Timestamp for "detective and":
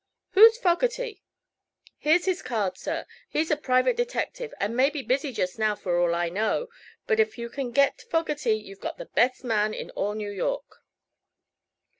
3.95-4.75